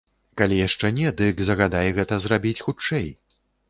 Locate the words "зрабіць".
2.27-2.59